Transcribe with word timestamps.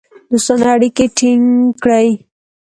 دوستانه 0.29 0.65
اړیکې 0.75 1.05
ټینګ 1.17 1.45
کړې. 1.83 2.09